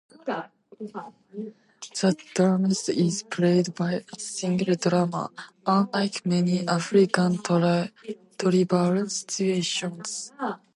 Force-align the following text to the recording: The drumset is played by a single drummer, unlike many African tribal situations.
The 1.93 2.17
drumset 2.33 2.95
is 2.97 3.21
played 3.21 3.75
by 3.75 4.03
a 4.11 4.19
single 4.19 4.73
drummer, 4.73 5.29
unlike 5.67 6.25
many 6.25 6.67
African 6.67 7.37
tribal 8.39 9.07
situations. 9.07 10.33